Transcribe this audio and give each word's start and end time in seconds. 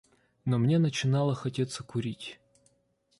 Но 0.45 0.57
мне 0.57 0.79
начинало 0.79 1.35
хотеться 1.35 1.83
курить. 1.83 2.39